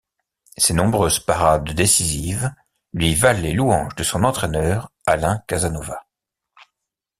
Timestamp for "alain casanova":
5.05-6.07